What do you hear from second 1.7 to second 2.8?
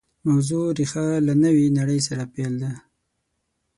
نړۍ سره پیل ده